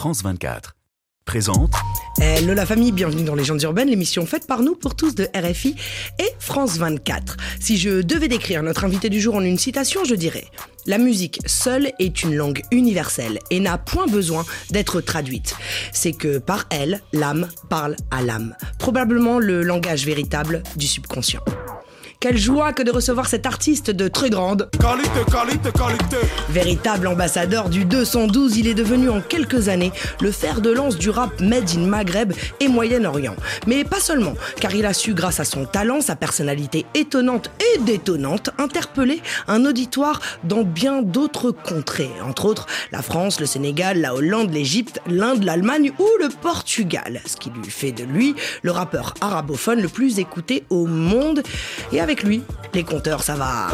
[0.00, 0.76] France 24
[1.26, 1.74] présente
[2.18, 5.74] Hello la famille, bienvenue dans Légendes urbaines, l'émission faite par nous pour tous de RFI
[6.18, 7.36] et France 24.
[7.60, 10.46] Si je devais décrire notre invité du jour en une citation, je dirais
[10.86, 15.54] La musique seule est une langue universelle et n'a point besoin d'être traduite.
[15.92, 18.56] C'est que par elle, l'âme parle à l'âme.
[18.78, 21.42] Probablement le langage véritable du subconscient.
[22.22, 24.68] Quelle joie que de recevoir cet artiste de très grande.
[24.78, 26.16] Qualité, qualité, qualité.
[26.50, 29.90] Véritable ambassadeur du 212, il est devenu en quelques années
[30.20, 33.36] le fer de lance du rap made in Maghreb et Moyen-Orient.
[33.66, 37.78] Mais pas seulement, car il a su, grâce à son talent, sa personnalité étonnante et
[37.78, 42.10] détonnante, interpeller un auditoire dans bien d'autres contrées.
[42.28, 47.22] Entre autres, la France, le Sénégal, la Hollande, l'Égypte, l'Inde, l'Allemagne ou le Portugal.
[47.24, 51.42] Ce qui lui fait de lui le rappeur arabophone le plus écouté au monde.
[51.92, 52.42] Et avec lui,
[52.74, 53.68] les compteurs, ça va.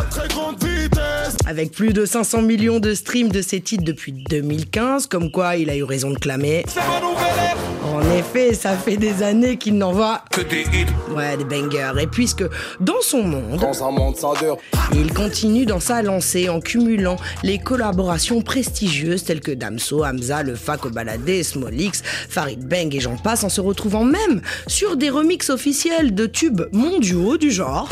[1.46, 5.70] Avec plus de 500 millions de streams de ses titres depuis 2015, comme quoi il
[5.70, 6.64] a eu raison de clamer.
[7.96, 11.14] En effet, ça fait des années qu'il n'envoie Que des hits.
[11.16, 11.92] ouais, des bangers.
[11.98, 12.44] Et puisque
[12.78, 14.58] dans son monde, Dans un monde sans dure.
[14.94, 20.56] il continue dans sa lancée en cumulant les collaborations prestigieuses telles que Damso, Hamza, Le
[20.56, 25.08] Fac au Baladé, Smolix, Farid Bang et j'en passe en se retrouvant même sur des
[25.08, 27.88] remixes officiels de tubes mondiaux du genre.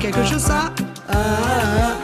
[0.00, 0.72] Quelque chose ça?
[1.08, 1.16] Ah, ah,
[1.78, 1.95] ah,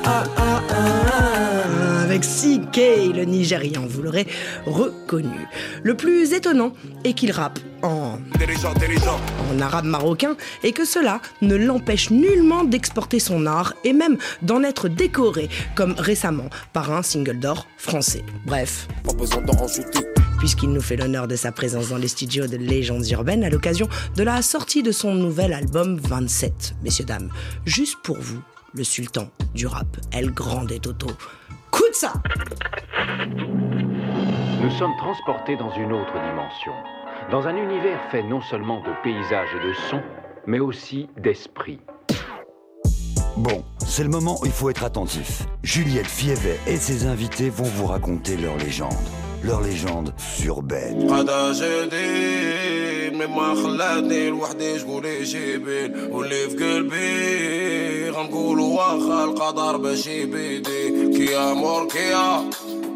[2.12, 2.76] Avec CK,
[3.16, 4.26] le Nigérian, vous l'aurez
[4.66, 5.48] reconnu.
[5.82, 6.74] Le plus étonnant
[7.04, 8.18] est qu'il rappe en
[9.62, 14.88] arabe marocain et que cela ne l'empêche nullement d'exporter son art et même d'en être
[14.88, 18.22] décoré, comme récemment par un single d'or français.
[18.44, 20.00] Bref, Pas besoin d'en rajouter.
[20.38, 23.88] puisqu'il nous fait l'honneur de sa présence dans les studios de Légendes Urbaines à l'occasion
[24.16, 26.74] de la sortie de son nouvel album 27.
[26.84, 27.30] Messieurs, dames,
[27.64, 28.42] juste pour vous,
[28.74, 31.08] le sultan du rap, El Grande Toto.
[31.72, 32.12] Coup de ça
[34.60, 36.72] Nous sommes transportés dans une autre dimension,
[37.30, 40.02] dans un univers fait non seulement de paysages et de sons,
[40.46, 41.80] mais aussi d'esprit.
[43.38, 45.46] Bon, c'est le moment où il faut être attentif.
[45.62, 48.92] Juliette Fievet et ses invités vont vous raconter leur légende.
[49.44, 50.12] Leur légende
[50.46, 51.08] urbaine.
[51.10, 61.12] غدا جديد مما خلاتني لوحدي شكون يجيبين واللي في قلبي غنقولوا واخا القدر باش بيدي
[61.18, 62.50] كيا مور كيا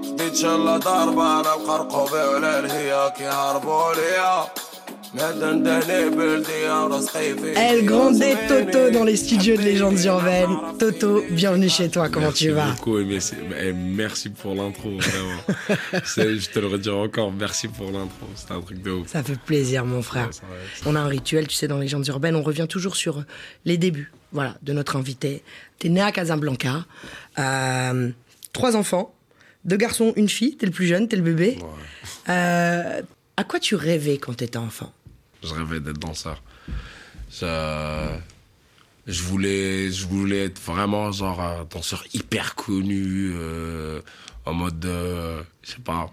[0.05, 4.47] خديت شلا ضربة أنا مقرقوبي على الهيا كيهربوا ليا
[7.57, 10.57] Elle grandait Toto dans les studios de Légendes Urbaines.
[10.79, 15.41] Toto, bienvenue chez toi, comment tu vas beaucoup, eh, merci, pour l'intro, vraiment.
[16.05, 19.09] je te le redis encore, merci pour l'intro, c'est un truc de ouf.
[19.09, 20.29] Ça fait plaisir, mon frère.
[20.85, 23.25] On a un rituel, tu sais, dans Légendes Urbaines, on revient toujours sur
[23.65, 25.43] les débuts voilà, de notre invité.
[25.79, 26.85] T'es né à Casablanca,
[27.39, 28.11] euh,
[28.53, 29.15] trois enfants,
[29.65, 31.59] deux garçons, une fille, t'es le plus jeune, t'es le bébé.
[32.29, 33.01] Euh,
[33.39, 34.93] à quoi tu rêvais quand t'étais enfant?
[35.43, 36.43] Je rêvais d'être danseur.
[37.31, 38.17] Je,
[39.07, 44.01] je voulais, je voulais être vraiment genre un danseur hyper connu, euh,
[44.45, 46.11] en mode, euh, je sais pas,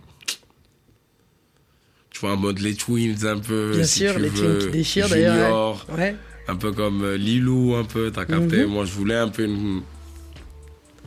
[2.09, 3.71] tu vois, en mode les Twins un peu.
[3.75, 5.85] Bien si sûr, tu les veux, teams qui déchirent d'ailleurs.
[5.89, 5.95] Ouais.
[5.97, 6.15] Ouais.
[6.47, 8.63] un peu comme euh, Lilou un peu, t'as capté.
[8.65, 8.71] Mhm.
[8.71, 9.81] Moi, je voulais un peu une...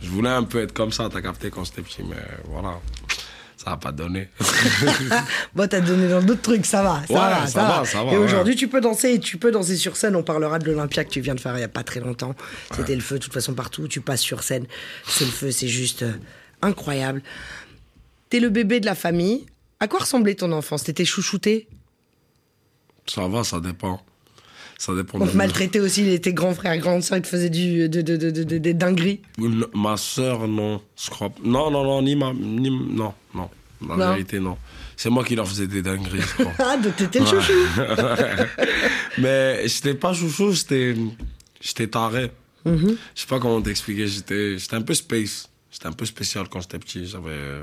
[0.02, 2.80] Je voulais un peu être comme ça, t'as capté quand j'étais petit, mais voilà,
[3.66, 4.28] ça a pas donné.
[5.54, 8.12] Bon, t'as donné dans d'autres trucs, ça va, ça Ouais, va, ça va, ça va,
[8.12, 8.24] Et ouais.
[8.24, 10.14] aujourd'hui, tu peux danser, et tu peux danser sur scène.
[10.14, 12.36] On parlera de l'Olympia que tu viens de faire il y a pas très longtemps.
[12.76, 13.88] C'était le feu, de toute façon, partout.
[13.88, 14.66] Tu passes sur scène,
[15.08, 16.12] c'est le feu, c'est juste euh,
[16.62, 17.22] incroyable.
[18.30, 19.46] T'es le bébé de la famille.
[19.80, 20.84] À quoi ressemblait ton enfance?
[20.84, 21.68] T'étais chouchouté?
[23.06, 24.00] Ça va, ça dépend.
[24.78, 28.02] Ça dépend On maltraitait aussi, les- tes grands frères, grandes sœurs, te faisaient du, de,
[28.02, 29.20] de, de, de- de- des dingueries.
[29.74, 31.32] Ma sœur, non, je crois.
[31.42, 32.32] Non, non, non, ni ma.
[32.34, 33.48] Ni, non, non.
[33.88, 34.12] La Non.
[34.12, 34.56] vérité, non.
[34.96, 36.52] C'est moi qui leur faisais des dingueries, je crois.
[36.58, 37.52] Ah, donc t'étais le chouchou
[39.18, 40.94] Mais j'étais pas chouchou, j'étais.
[41.60, 42.30] J'étais taré.
[42.64, 42.96] Mhm.
[43.14, 45.48] Je sais pas comment t'expliquer, j'étais un peu space.
[45.70, 47.06] J'étais un peu spécial quand j'étais petit.
[47.06, 47.62] J'avais.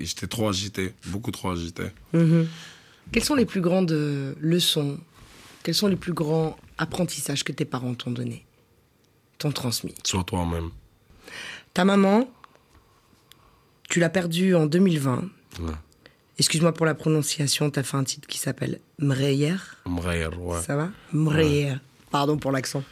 [0.00, 1.84] J'étais trop agité, beaucoup trop agité.
[3.10, 4.98] Quelles sont les plus grandes euh, leçons
[5.62, 8.44] Quels sont les plus grands apprentissages que tes parents t'ont donnés
[9.38, 9.94] T'ont transmis?
[10.04, 10.70] Sois toi-même.
[11.74, 12.28] Ta maman,
[13.88, 15.28] tu l'as perdue en 2020.
[15.60, 15.72] Ouais.
[16.38, 19.56] Excuse-moi pour la prononciation, t'as fait un titre qui s'appelle Mreyer.
[19.86, 20.60] Mreyer, ouais.
[20.62, 20.90] Ça va?
[21.12, 21.74] Mreyer.
[22.10, 22.82] Pardon pour l'accent.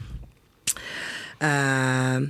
[1.42, 2.26] Euh,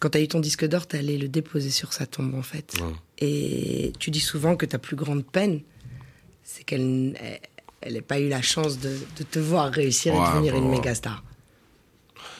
[0.00, 2.74] quand t'as eu ton disque d'or, t'es allé le déposer sur sa tombe, en fait.
[2.80, 2.92] Ouais.
[3.18, 5.60] Et tu dis souvent que ta plus grande peine,
[6.42, 7.14] c'est qu'elle
[7.92, 10.70] n'ait pas eu la chance de, de te voir réussir et Ouais, devenir bah une
[10.70, 11.22] méga star.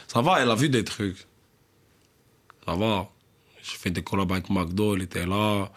[0.08, 1.26] Ça va, elle a vu des trucs.
[2.66, 3.08] Ça va.
[3.62, 5.70] J'ai fait des collabs avec McDo, elle était là.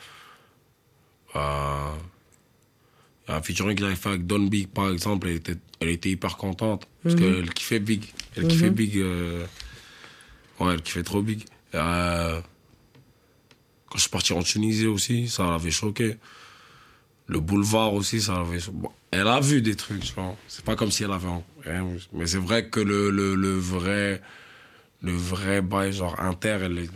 [1.35, 1.91] Euh,
[3.27, 5.55] il y a un featuring que j'avais fait avec Don Big, par exemple, elle était,
[5.81, 6.87] elle était hyper contente.
[7.03, 8.05] Parce qu'elle kiffait Big.
[8.35, 8.97] Elle kiffait Big.
[8.97, 9.45] euh,
[10.59, 11.43] ouais, elle kiffait trop Big.
[11.75, 12.39] Euh,
[13.89, 16.17] quand je suis parti en Tunisie aussi, ça l'avait choqué.
[17.27, 18.77] Le boulevard aussi, ça l'avait choqué.
[18.77, 20.35] Bon, elle a vu des trucs, vois.
[20.47, 21.27] C'est pas comme si elle avait
[21.65, 21.87] rien.
[22.13, 24.21] Mais c'est vrai que le, le, le vrai,
[25.01, 26.87] le vrai bail, genre inter, elle,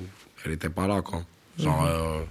[0.45, 1.23] elle était pas là, quoi.
[1.59, 2.21] Genre, euh,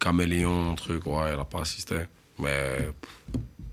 [0.00, 1.96] caméléon, truc, ouais, elle a pas assisté.
[2.38, 2.88] Mais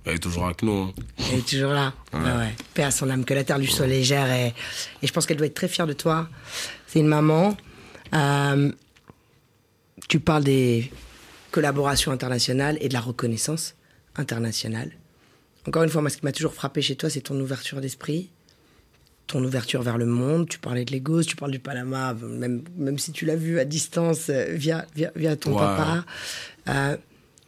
[0.06, 0.84] elle est toujours avec nous.
[0.84, 0.94] hein.
[1.32, 1.94] Elle est toujours là.
[2.14, 2.20] Ouais.
[2.20, 2.56] ouais.
[2.74, 4.32] Paix à son âme, que la terre lui soit légère.
[4.32, 4.54] Et,
[5.02, 6.30] et je pense qu'elle doit être très fière de toi.
[6.88, 7.58] C'est une maman.
[8.14, 8.72] Euh,
[10.08, 10.92] tu parles des
[11.52, 13.76] collaborations internationales et de la reconnaissance
[14.16, 14.92] internationale.
[15.68, 18.30] Encore une fois, moi, ce qui m'a toujours frappé chez toi, c'est ton ouverture d'esprit,
[19.28, 20.50] ton ouverture vers le monde.
[20.50, 23.66] Tu parlais de Lagos, tu parles du Panama, même, même si tu l'as vu à
[23.66, 25.60] distance euh, via, via, via ton Ouais.
[25.60, 26.06] papa.
[26.70, 26.98] Euh,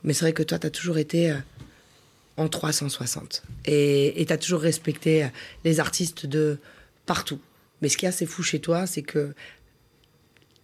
[0.03, 1.35] mais c'est vrai que toi, tu as toujours été euh,
[2.37, 3.43] en 360.
[3.65, 5.27] Et tu as toujours respecté
[5.65, 6.57] les artistes de
[7.05, 7.39] partout.
[7.81, 9.33] Mais ce qui est assez fou chez toi, c'est que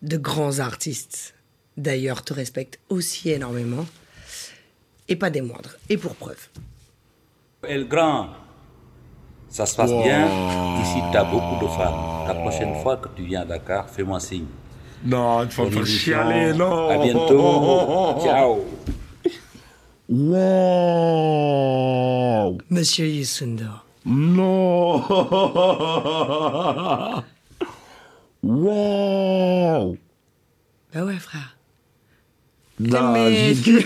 [0.01, 1.33] de grands artistes,
[1.77, 3.85] d'ailleurs, te respectent aussi énormément.
[5.09, 5.75] Et pas des moindres.
[5.89, 6.47] Et pour preuve.
[7.67, 8.27] El Grand,
[9.47, 10.25] ça se passe bien.
[10.81, 12.23] Ici, tu as beaucoup de fans.
[12.27, 14.47] La prochaine fois que tu viens à Dakar, fais-moi signe.
[15.05, 16.89] Non, tu vas me chialer, non.
[16.89, 18.17] À bientôt.
[18.23, 18.61] Ciao.
[20.09, 21.37] Wow.
[22.71, 23.65] Monsieur Yusundo.
[24.05, 25.03] Non.
[28.41, 29.95] wow.
[30.93, 31.55] Bah ouais, frère.
[32.89, 33.83] Non, Mais- j'ai-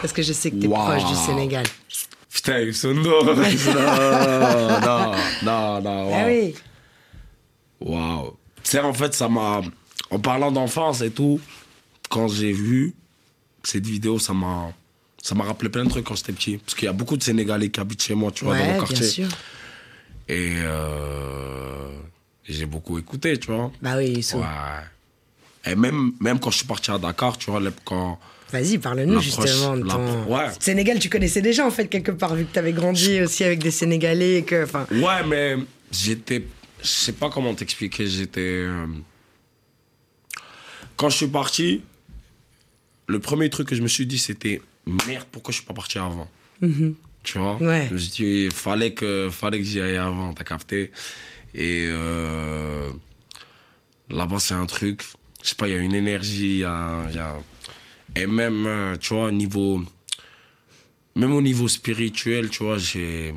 [0.00, 0.74] Parce que je sais que t'es Wow.
[0.76, 1.64] proche du Sénégal.
[2.30, 3.24] Putain, ils sont non.
[3.24, 3.40] non, non,
[5.42, 6.10] non, non.
[6.14, 6.26] Ah wow.
[6.26, 6.54] oui.
[7.80, 8.36] Waouh.
[8.62, 9.62] Tu sais, en fait, ça m'a.
[10.10, 11.40] En parlant d'enfance et tout,
[12.08, 12.94] quand j'ai vu
[13.64, 14.72] cette vidéo, ça m'a.
[15.22, 16.58] Ça m'a rappelé plein de trucs quand j'étais petit.
[16.58, 18.66] Parce qu'il y a beaucoup de Sénégalais qui habitent chez moi, tu vois, dans Ouais,
[18.68, 19.06] mon bien quartier.
[19.06, 19.28] sûr.
[20.28, 21.88] Et euh,
[22.44, 23.72] j'ai beaucoup écouté, tu vois.
[23.82, 24.38] Bah oui, Youssou.
[24.38, 24.44] Ouais.
[25.66, 28.18] Et même, même quand je suis parti à Dakar, tu vois, quand.
[28.52, 30.24] Vas-y, parle-nous justement de ton...
[30.32, 30.46] ouais.
[30.60, 33.72] Sénégal, tu connaissais déjà en fait quelque part, vu que t'avais grandi aussi avec des
[33.72, 34.64] Sénégalais et que...
[34.94, 35.56] Ouais, mais
[35.90, 36.44] j'étais.
[36.80, 38.06] Je sais pas comment t'expliquer.
[38.06, 38.40] J'étais.
[38.40, 38.86] euh,
[40.96, 41.82] Quand je suis parti,
[43.08, 45.98] le premier truc que je me suis dit, c'était merde, pourquoi je suis pas parti
[45.98, 46.28] avant?
[47.24, 47.56] Tu vois?
[47.56, 47.86] Ouais.
[47.88, 50.92] Je me suis dit, il fallait que, fallait que j'y aille avant, t'as capté?
[51.54, 52.88] Et euh,
[54.08, 55.02] là-bas, c'est un truc.
[55.46, 57.38] Je sais pas, il y a une énergie, il y a, il y a-
[58.16, 59.80] Et même, euh, tu vois, au niveau.
[61.14, 63.32] Même au niveau spirituel, tu vois, j'ai.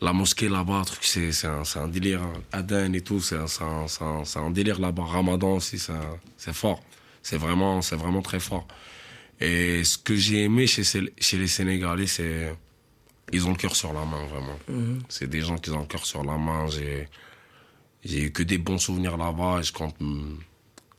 [0.00, 2.20] La mosquée là-bas, truc, c'est c'est un, c'est un délire.
[2.52, 5.02] Aden et tout, c'est un, c'est un, c'est un- c'est un délire là-bas.
[5.04, 5.78] Ramadan aussi,
[6.36, 6.80] c'est fort.
[7.24, 8.68] C'est vraiment, c'est vraiment très fort.
[9.40, 10.82] Et ce que j'ai aimé chez,
[11.38, 12.54] les Sénégalais, c'est.
[13.32, 14.58] Ils ont le cœur sur la main, vraiment.
[15.08, 16.68] C'est des gens qui ont le cœur sur la main.
[16.68, 17.08] J'ai
[18.06, 19.96] j'ai eu que des bons souvenirs là-bas et je compte,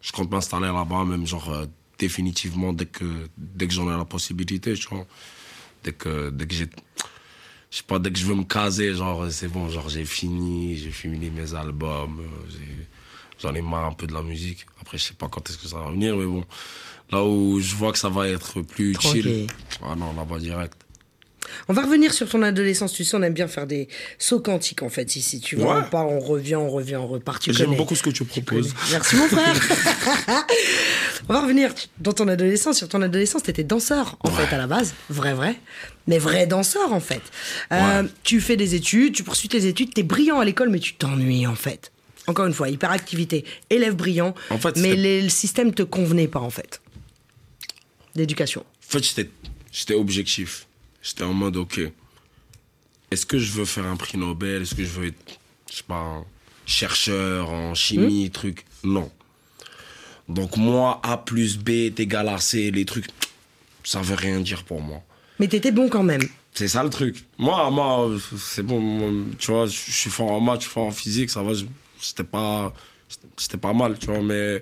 [0.01, 1.65] je compte m'installer là-bas, même genre euh,
[1.97, 3.05] définitivement dès que,
[3.37, 5.05] dès que j'en ai la possibilité, tu vois.
[5.83, 6.67] Dès que, dès que j'ai.
[7.69, 10.77] Je sais pas, dès que je veux me caser, genre, c'est bon, genre, j'ai fini,
[10.77, 12.83] j'ai fini mes albums, euh,
[13.41, 14.65] j'en ai marre un peu de la musique.
[14.81, 16.45] Après, je sais pas quand est-ce que ça va venir, mais bon.
[17.11, 19.23] Là où je vois que ça va être plus Tranquille.
[19.23, 19.47] chill.
[19.83, 20.77] Ah non, là-bas direct.
[21.69, 22.93] On va revenir sur ton adolescence.
[22.93, 23.87] Tu sais, on aime bien faire des
[24.19, 25.39] sauts quantiques en fait ici.
[25.39, 25.81] Tu vois, Ouais.
[25.85, 27.41] on part, on revient, on revient, on repart.
[27.41, 28.73] Tu J'aime beaucoup ce que tu proposes.
[28.91, 29.55] Merci mon frère.
[31.29, 32.77] on va revenir dans ton adolescence.
[32.77, 35.55] Sur ton adolescence, t'étais danseur en fait à la base, vrai vrai,
[36.07, 37.21] mais vrai danseur en fait.
[37.71, 38.09] Euh, Ouais.
[38.23, 41.47] Tu fais des études, tu poursuis tes études, t'es brillant à l'école, mais tu t'ennuies
[41.47, 41.91] en fait.
[42.27, 46.41] Encore une fois, hyperactivité, élève brillant, En fait, mais les- le système te convenait pas
[46.41, 46.81] en fait.
[48.15, 48.61] D'éducation.
[48.61, 49.03] En fait,
[49.71, 50.66] j'étais objectif.
[51.07, 51.79] J'étais en mode, ok,
[53.11, 54.63] est-ce que je veux faire un prix Nobel?
[54.63, 55.39] Est-ce que je veux être,
[55.71, 56.25] je sais pas, un
[56.65, 58.65] chercheur en chimie, truc?
[58.83, 59.09] Non.
[60.27, 63.05] Donc moi, A plus B est égal à C, les trucs,
[63.85, 65.01] ça veut rien dire pour moi.
[65.39, 66.27] Mais t'étais bon quand même.
[66.53, 67.23] C'est ça le truc.
[67.37, 69.09] Moi, moi c'est bon, moi,
[69.39, 71.53] tu vois, je suis fort en maths, je suis fort en physique, ça va,
[72.01, 72.73] c'était pas,
[73.37, 74.61] c'était pas mal, tu vois, mais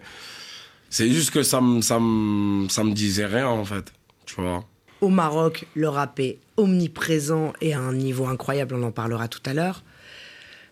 [0.92, 3.92] c'est juste que ça me, ça me, ça me disait rien, en fait,
[4.28, 4.64] tu vois.
[5.06, 9.40] Au Maroc, le rap est omniprésent et à un niveau incroyable, on en parlera tout
[9.46, 9.84] à l'heure.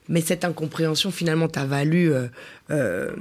[0.09, 2.25] Mais cette incompréhension, finalement, t'a valu, euh,
[2.71, 3.11] euh,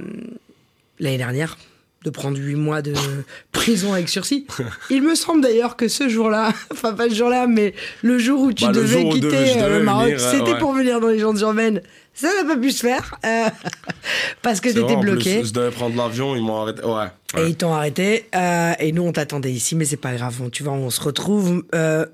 [0.99, 1.59] l'année dernière,
[2.03, 2.93] de prendre huit mois de
[3.51, 4.47] prison avec sursis.
[4.89, 8.51] Il me semble d'ailleurs que ce jour-là, enfin pas ce jour-là, mais le jour où
[8.51, 10.57] tu Bah, devais où quitter devais- euh, le Maroc, c'était ouais.
[10.57, 11.83] pour venir dans les gens urbaines.
[12.15, 13.49] Ça n'a pas pu se faire euh,
[14.43, 15.43] parce que t'étais plus, bloqué.
[15.43, 16.83] je devais prendre l'avion, ils m'ont arrêté.
[16.83, 17.07] Ouais.
[17.41, 18.27] Et ils t'ont arrêté.
[18.35, 20.39] euh, et nous, on t'attendait ici, mais c'est pas grave.
[20.41, 21.65] on- Tu vois, on se retrouve.
[21.73, 22.05] Euh,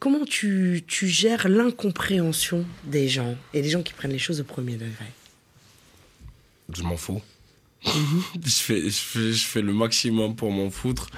[0.00, 4.44] comment tu, tu gères l'incompréhension des gens et des gens qui prennent les choses au
[4.44, 5.04] premier degré?
[6.74, 7.20] Je m'en fous.
[7.84, 8.22] Mhm.
[8.44, 11.08] je, fais, je, fais, je fais le maximum pour m'en foutre.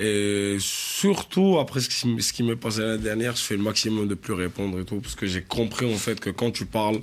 [0.00, 4.06] Et surtout, après ce qui, ce qui m'est passé l'année dernière, je fais le maximum
[4.06, 5.00] de plus répondre et tout.
[5.00, 7.00] Parce que j'ai compris en fait que quand tu parles,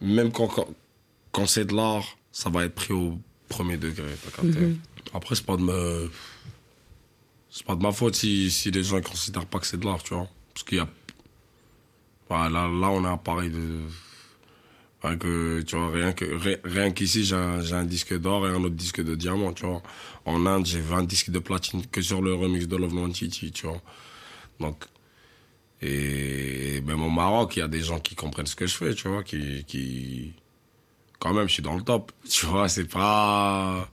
[0.00, 0.68] même quand, quand,
[1.32, 4.04] quand c'est de l'art, ça va être pris au premier degré.
[4.24, 4.78] t'as capté Mhm.
[5.14, 6.10] Après, c'est pas de me.
[7.50, 9.84] C'est pas de ma faute si, si les gens ne considèrent pas que c'est de
[9.86, 10.28] l'art, tu vois.
[10.52, 10.88] Parce qu'il y a.
[12.28, 13.80] Voilà, là, là, on est à pareil de.
[15.02, 18.46] Rien que, tu vois, rien que, ri- rien qu'ici, j'ai un, j'ai un disque d'or
[18.48, 19.80] et un autre disque de diamant, tu vois.
[20.24, 23.52] En Inde, j'ai 20 disques de platine que sur le remix de Love No Titi,
[23.52, 23.80] tu vois.
[24.58, 24.84] Donc,
[25.80, 28.94] et même au Maroc, il y a des gens qui comprennent ce que je fais,
[28.94, 30.32] tu vois, qui, qui,
[31.18, 33.88] quand même, je suis dans le top, tu vois, c'est pas,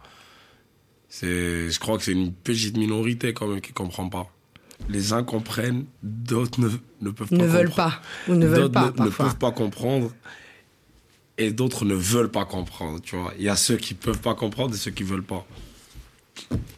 [1.10, 4.28] c'est, je crois que c'est une petite minorité quand même qui comprend pas.
[4.90, 6.70] Les uns comprennent, d'autres ne,
[7.02, 8.02] ne peuvent pas Ne veulent comprendre.
[8.28, 8.32] pas.
[8.32, 10.12] Ou ne veulent pas, ne- ne, peuvent pas comprendre
[11.38, 13.34] et d'autres ne veulent pas comprendre, tu vois.
[13.38, 15.46] Il y a ceux qui peuvent pas comprendre et ceux qui veulent pas.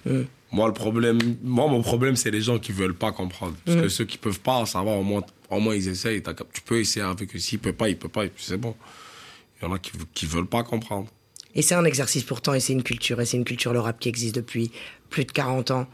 [0.06, 0.22] Mm.
[0.52, 3.56] Moi, le problème, moi, mon problème, c'est les gens qui veulent pas comprendre.
[3.66, 3.82] Parce Mm.
[3.82, 6.22] que ceux qui peuvent pas, ça va, au moins, au moins ils essayent.
[6.54, 7.40] Tu peux essayer avec eux.
[7.40, 8.76] S'ils peuvent pas, ils peuvent pas, et puis c'est bon.
[9.62, 11.08] Il y en a qui, qui veulent pas comprendre.
[11.56, 14.00] Et c'est un exercice pourtant, et c'est une culture, et c'est une culture, le rap
[14.00, 14.72] qui existe depuis
[15.10, 15.88] plus de 40 ans.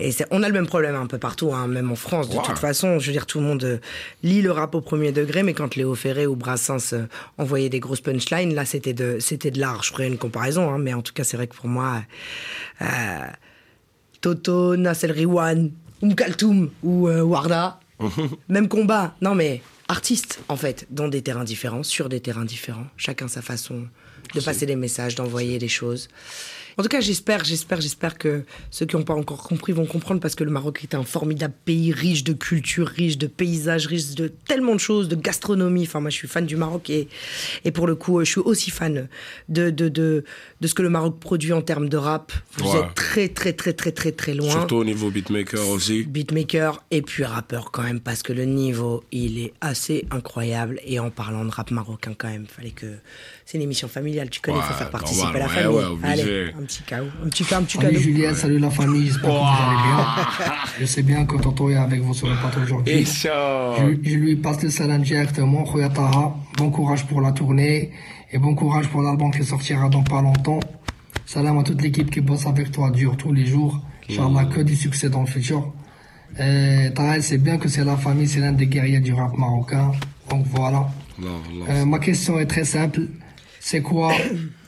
[0.00, 2.28] Et on a le même problème un peu partout, hein, même en France.
[2.30, 3.78] De toute façon, je veux dire, tout le monde euh,
[4.24, 7.06] lit le rap au premier degré, mais quand Léo Ferré ou Brassens euh,
[7.38, 9.84] envoyaient des grosses punchlines, là, c'était de, c'était de l'art.
[9.84, 12.02] Je ferai une comparaison, hein, mais en tout cas, c'est vrai que pour moi,
[12.82, 12.86] euh,
[14.24, 15.70] Toto, Nassel Riwan,
[16.16, 17.78] Kaltoum ou euh, Warda,
[18.48, 19.14] même combat.
[19.20, 23.42] Non, mais artistes, en fait, dans des terrains différents, sur des terrains différents, chacun sa
[23.42, 23.86] façon
[24.34, 26.08] de passer des messages, d'envoyer des choses.
[26.78, 30.20] En tout cas, j'espère, j'espère, j'espère que ceux qui n'ont pas encore compris vont comprendre
[30.20, 34.14] parce que le Maroc est un formidable pays riche de culture, riche de paysages, riche
[34.14, 35.84] de tellement de choses, de gastronomie.
[35.84, 37.08] Enfin, moi, je suis fan du Maroc et,
[37.64, 39.08] et pour le coup, je suis aussi fan
[39.48, 40.24] de, de, de,
[40.60, 42.32] de ce que le Maroc produit en termes de rap.
[42.58, 42.80] Vous Ouais.
[42.80, 46.02] êtes très, très, très, très, très, très loin Surtout au niveau beatmaker aussi.
[46.04, 50.98] beatmaker et puis rappeur quand même parce que le niveau il est assez incroyable et
[50.98, 52.86] en parlant de rap marocain quand même fallait que
[53.44, 56.52] c'est une émission familiale tu connais il faut faire participer normal, la ouais, famille allez
[56.58, 59.22] un petit cadeau un petit cadeau un petit Salut cadeau Julien, salut la famille, j'espère
[59.22, 60.56] que vous allez bien.
[60.80, 63.04] Je sais bien que Tonton est avec vous sur le plateau aujourd'hui.
[63.06, 63.74] ça.
[63.78, 65.64] Je, je lui passe le salam directement.
[66.58, 67.90] Bon courage pour la tournée
[68.32, 70.60] et bon courage pour l'album qui sortira dans pas longtemps.
[71.26, 73.80] Salam à toute l'équipe qui bosse avec toi dur tous les jours.
[74.10, 75.72] Inch'Allah, que du succès dans le futur.
[76.38, 79.92] Euh, Taha, c'est bien que c'est la famille, c'est l'un des guerriers du rap marocain.
[80.28, 80.88] Donc voilà.
[81.18, 81.64] Non, non.
[81.70, 83.02] Euh, ma question est très simple.
[83.60, 84.12] C'est quoi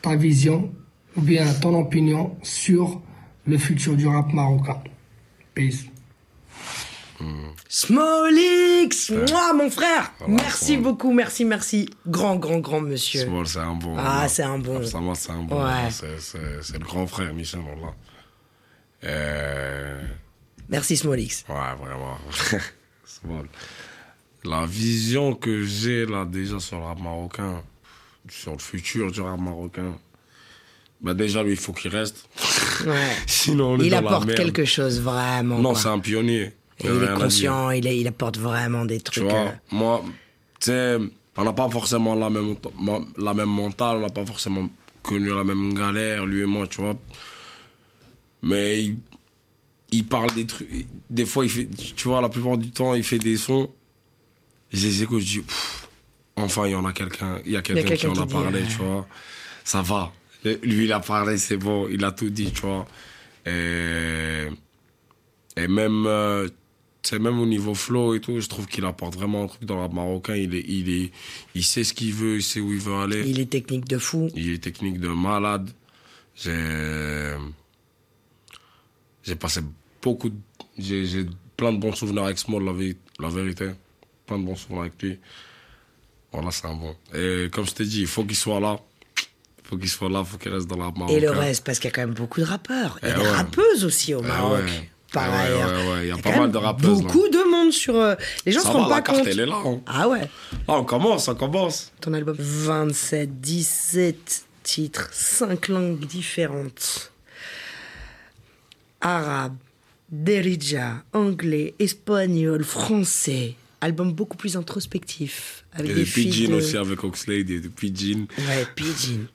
[0.00, 0.70] ta vision
[1.16, 3.00] ou bien ton opinion sur
[3.46, 4.82] le futur du rap marocain
[5.54, 5.84] Peace.
[7.68, 10.82] Smolix moi mon frère va, merci Small.
[10.82, 13.96] beaucoup merci merci grand grand grand monsieur Small, c'est un bon.
[13.98, 14.28] Ah, là.
[14.28, 14.84] c'est un bon.
[14.84, 15.56] Ça va, c'est un bon.
[15.56, 15.70] Ouais.
[15.70, 15.90] là.
[15.90, 17.60] C'est- C'est c'est le grand frère Michel.
[19.04, 20.02] Euh,
[20.68, 22.18] merci Smolix Ouais, vraiment.
[23.04, 23.46] Small.
[24.44, 27.62] La vision que j'ai là déjà sur le rap marocain,
[28.28, 29.96] sur le futur du rap marocain,
[31.00, 32.28] bah déjà lui il faut qu'il reste.
[32.86, 32.94] ouais.
[33.26, 34.38] Sinon on est il dans la apporte merde.
[34.38, 36.52] quelque chose vraiment Non, c'est un pionnier.
[36.82, 40.02] Il est conscient il, est- il apporte vraiment des Tu trucs vois, euh, moi,
[40.60, 40.98] tu sais,
[41.36, 42.54] on n'a pas forcément la même,
[43.18, 44.68] la même mentale, on n'a pas forcément
[45.02, 46.96] connu la même galère, lui et moi, tu vois.
[48.42, 48.96] Mais il,
[49.90, 50.68] il parle des trucs.
[51.08, 53.70] Des fois, il fait, tu vois, la plupart du temps, il fait des sons.
[54.72, 55.88] Je les écoute, je dis, Pff,
[56.36, 58.62] enfin, il y en a quelqu'un, il y a quelqu'un qui en a qui parlé,
[58.68, 59.06] tu vois.
[59.64, 60.12] Ça va.
[60.62, 62.86] Lui, il a parlé, c'est bon, il a tout dit, tu vois.
[63.46, 64.46] Et,
[65.56, 66.48] et même, euh,
[67.02, 69.80] c'est même au niveau flow et tout, je trouve qu'il apporte vraiment un truc dans
[69.86, 70.34] le marocain.
[70.34, 71.12] Il, est, il, est,
[71.54, 73.22] il sait ce qu'il veut, il sait où il veut aller.
[73.28, 75.70] il est technique de fou Il est technique de malade.
[76.34, 77.34] J'ai.
[79.38, 79.60] Passé
[80.02, 80.28] beaucoup.
[80.30, 80.36] de-
[80.78, 81.26] J'ai
[81.56, 82.72] plein de bons souvenirs avec Small, la,
[83.20, 83.70] la vérité.
[84.26, 85.18] Plein de bons souvenirs avec lui.
[86.32, 86.94] Voilà, c'est un bon.
[87.14, 88.78] Et comme je t'ai dit, il faut qu'il soit là.
[89.66, 91.40] Il faut qu'il soit là, il faut qu'il reste dans la rap Et le marocain.
[91.40, 92.98] reste, parce qu'il y a quand même beaucoup de rappeurs.
[93.02, 93.30] Il y a Eh des ouais.
[93.32, 94.62] rappeuses aussi au Eh Maroc.
[94.64, 94.90] ouais.
[95.12, 95.68] Par Eh ouais, ailleurs.
[95.70, 97.96] ouais, ouais, il y a pas mal de rappeuses, Beaucoup de monde sur.
[97.96, 99.26] euh, Les gens Ça se rendent la pas carte, compte.
[99.28, 99.60] elle est là.
[99.64, 99.80] hein.
[99.86, 100.20] Ah ouais.
[100.20, 100.28] Là,
[100.68, 101.92] on commence, on commence.
[102.00, 107.10] Ton album 27, 17 titres, 5 langues différentes.
[109.00, 109.56] Arabe,
[110.10, 113.54] derija, anglais, espagnol, français.
[113.80, 115.64] album beaucoup plus introspectif.
[115.72, 118.26] Avec a des des de- aussi avec Oxlade, des des Pidgin.
[118.38, 119.26] Ouais, Pigeon.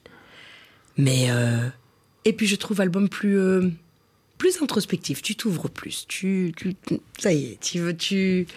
[0.97, 1.27] Mais.
[1.29, 1.67] euh,
[2.25, 3.37] Et puis je trouve album plus.
[3.37, 3.69] euh,
[4.37, 5.21] plus introspectif.
[5.21, 6.05] Tu t'ouvres plus.
[6.07, 6.75] Tu, tu.
[7.19, 7.95] Ça y est, tu veux.
[7.95, 8.47] Tu.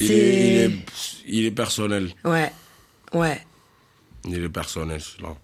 [0.00, 0.70] Il est, il, est,
[1.26, 2.10] il est personnel.
[2.24, 2.50] Ouais.
[3.12, 3.40] Ouais.
[4.26, 5.36] Il est personnel, celui-là.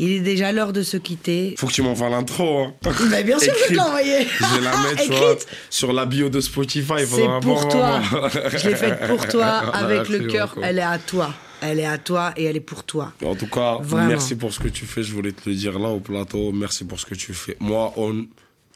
[0.00, 1.54] Il est déjà l'heure de se quitter.
[1.58, 2.60] Faut que tu m'envoies l'intro.
[2.64, 2.74] Hein.
[3.10, 3.76] Bah, bien sûr, je vais te Écrite.
[3.76, 4.26] l'envoyer.
[4.26, 5.46] Je vais la mettre vois, Écrite.
[5.70, 7.04] sur la bio de Spotify.
[7.06, 8.00] C'est pour toi.
[8.00, 8.28] moment.
[8.30, 10.56] Je l'ai faite pour toi, avec le Merci cœur.
[10.62, 11.34] Elle est à toi.
[11.60, 13.12] Elle est à toi et elle est pour toi.
[13.24, 14.08] En tout cas, Vraiment.
[14.08, 15.02] merci pour ce que tu fais.
[15.02, 16.52] Je voulais te le dire là au plateau.
[16.52, 17.56] Merci pour ce que tu fais.
[17.60, 18.26] Moi, on-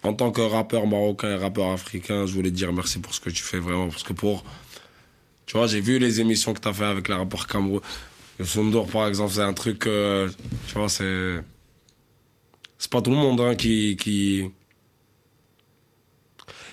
[0.03, 3.21] en tant que rappeur marocain et rappeur africain, je voulais te dire merci pour ce
[3.21, 3.89] que tu fais vraiment.
[3.89, 4.45] Parce que pour.
[5.47, 7.81] Tu vois, j'ai vu les émissions que tu as fait avec les rappeurs Cameroun.
[8.39, 9.87] Le Sondour, par exemple, c'est un truc.
[9.87, 10.29] euh,
[10.67, 11.41] tu vois, c'est.
[12.79, 13.97] C'est pas tout le monde hein, qui.
[13.97, 14.51] qui...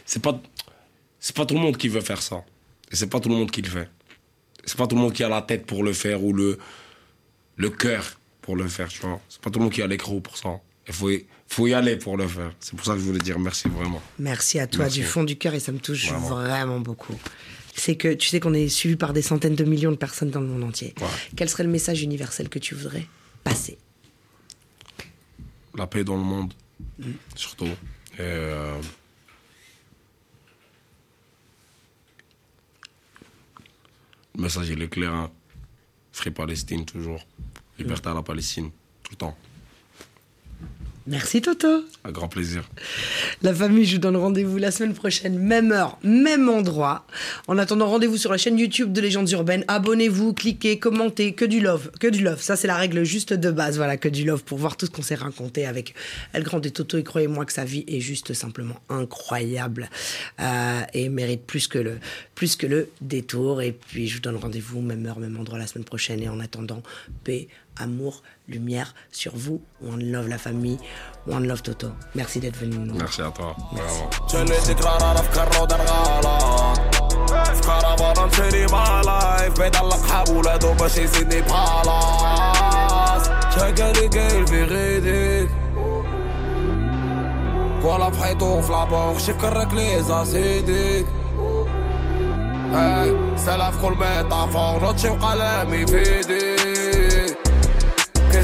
[0.06, 0.42] C'est pas.
[1.20, 2.44] C'est pas tout le monde qui veut faire ça.
[2.92, 3.90] Et c'est pas tout le monde qui le fait.
[4.70, 6.58] C'est pas tout le monde qui a la tête pour le faire ou le
[7.58, 9.20] le cœur pour le faire, tu vois.
[9.30, 10.60] C'est pas tout le monde qui a l'écrou pour ça.
[10.88, 12.52] Il faut, y- faut y aller pour le faire.
[12.60, 14.02] C'est pour ça que je voulais dire merci vraiment.
[14.20, 15.00] Merci à toi Merci.
[15.00, 16.30] du fond du cœur et ça me touche Vraiment.
[16.30, 17.16] vraiment, beaucoup.
[17.76, 20.42] C'est que tu sais qu'on est suivi par des centaines de millions de personnes dans
[20.42, 20.94] le monde entier.
[21.02, 21.08] Ouais.
[21.36, 23.06] Quel serait le message universel que tu voudrais
[23.44, 23.78] passer?
[25.76, 26.54] La paix dans le monde,
[27.36, 27.66] surtout.
[27.66, 28.80] Et, euh,
[34.40, 35.14] Message, il est clair.
[35.14, 35.30] Hein.
[36.14, 37.28] Free Palestine, toujours.
[37.78, 38.72] Liberté à la Palestine,
[39.04, 39.38] tout le temps.
[41.10, 41.86] Merci Toto.
[42.04, 42.70] Un grand plaisir.
[43.42, 47.08] La famille, je vous donne rendez-vous la semaine prochaine, même heure, même endroit.
[47.48, 49.66] En attendant, rendez-vous sur la chaîne YouTube de Légendes Urbaines.
[49.68, 52.40] Abonnez-vous, cliquez, commentez, que du love, que du love.
[52.40, 54.92] Ça, c'est la règle juste de base, voilà, que du love pour voir tout ce
[54.92, 55.96] qu'on s'est raconté avec
[56.34, 57.00] El Grand et Toto.
[57.00, 59.90] Et croyez-moi que sa vie est juste simplement incroyable
[60.40, 61.98] euh, et mérite plus que le,
[62.36, 63.64] plus que le détour.
[63.64, 66.22] Et puis, je vous donne rendez-vous, même heure, même endroit la semaine prochaine.
[66.22, 66.84] Et en attendant,
[67.24, 67.48] paix,
[67.79, 69.61] amour, lumière sur vous.
[69.83, 70.79] One love la famille,
[71.27, 71.89] one love Toto.
[72.15, 73.57] Merci d'être venu nous Merci à toi.
[73.73, 74.11] Vraiment.
[74.33, 76.79] جليت قرار افكار ودار غلط
[77.55, 85.51] في كرفان نسيري مع لايف بيطلق حاب ولادو باش يزيدني بخلاص شاكالي قايل في غيديك
[87.85, 91.07] ولا في حيطو في لابوغ شي كرك لي زاسيديك
[92.75, 96.58] اي سلاف كل ميتافور نوتشي وقلمي في ايديك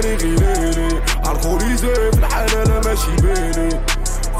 [0.00, 3.70] تاني غيريني عالخوريزي في الحالة لا ماشي بيني.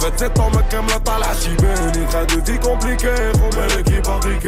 [0.00, 2.06] 27 طعمة ما كاملة طالعة شيباني.
[2.06, 4.38] خدت دي كومبليكي خو مالكي باغي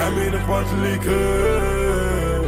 [0.00, 2.40] حمين حامينك ليكي كاي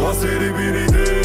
[0.00, 1.19] وصيري بين ايديك